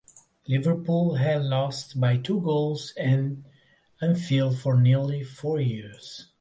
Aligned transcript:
Liverpool 0.47 1.13
had 1.13 1.43
not 1.43 1.49
lost 1.65 1.99
by 1.99 2.17
two 2.17 2.41
goals 2.41 2.91
at 2.97 3.33
Anfield 4.01 4.57
for 4.57 4.81
nearly 4.81 5.23
four 5.23 5.59
years. 5.61 6.27